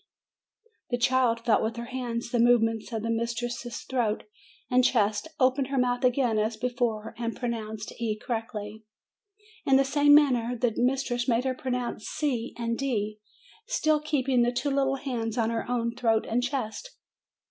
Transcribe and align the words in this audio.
The 0.89 0.97
child 0.97 1.41
felt 1.45 1.61
with 1.61 1.75
her 1.75 1.85
hands 1.85 2.31
the 2.31 2.39
movements 2.39 2.91
of 2.91 3.03
the 3.03 3.11
mistress's 3.11 3.81
throat 3.83 4.23
and 4.67 4.83
chest, 4.83 5.27
opened 5.39 5.67
her 5.67 5.77
mouth 5.77 6.03
again 6.03 6.39
as 6.39 6.57
before, 6.57 7.13
and 7.19 7.35
pronounced 7.35 7.93
"e" 8.01 8.17
correctly. 8.17 8.83
In* 9.63 9.75
the 9.75 9.85
same 9.85 10.15
manner, 10.15 10.57
the 10.59 10.73
mistress 10.75 11.27
made 11.27 11.43
her 11.45 11.53
pro 11.53 11.69
nounce 11.73 12.07
c 12.07 12.55
and 12.57 12.79
d, 12.79 13.19
still 13.67 13.99
keeping 13.99 14.41
the 14.41 14.51
two 14.51 14.71
little 14.71 14.95
hands 14.95 15.37
on 15.37 15.51
her 15.51 15.69
own 15.69 15.93
throat 15.95 16.25
and 16.27 16.41
chest. 16.41 16.95